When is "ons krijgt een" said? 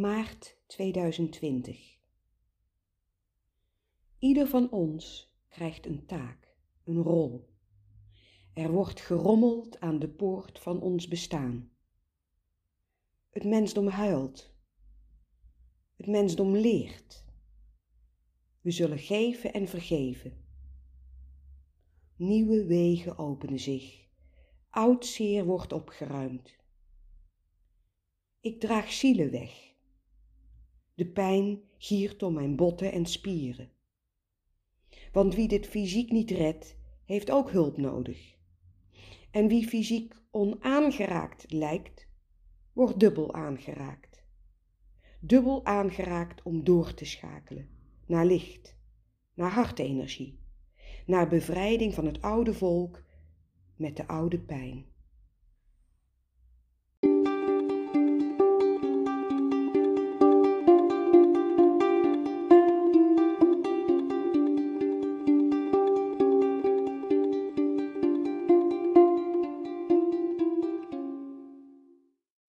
4.70-6.06